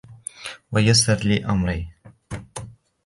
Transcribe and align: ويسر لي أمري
ويسر 0.71 1.15
لي 1.15 1.45
أمري 1.45 1.89